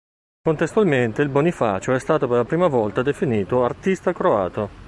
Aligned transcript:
Contestualmente, 0.43 1.21
il 1.21 1.29
Bonifacio 1.29 1.93
è 1.93 1.99
stato 1.99 2.27
per 2.27 2.37
la 2.37 2.43
prima 2.43 2.65
volta 2.65 3.03
definito 3.03 3.63
"artista 3.63 4.11
croato". 4.13 4.69